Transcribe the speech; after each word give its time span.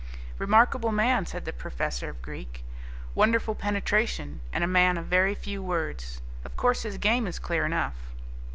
"Remarkable 0.39 0.91
man," 0.91 1.27
said 1.27 1.45
the 1.45 1.53
professor 1.53 2.09
of 2.09 2.23
Greek; 2.23 2.63
"wonderful 3.13 3.53
penetration, 3.53 4.41
and 4.51 4.63
a 4.63 4.67
man 4.67 4.97
of 4.97 5.05
very 5.05 5.35
few 5.35 5.61
words. 5.61 6.19
Of 6.43 6.57
course 6.57 6.81
his 6.81 6.97
game 6.97 7.27
is 7.27 7.37
clear 7.37 7.67
enough?" 7.67 7.97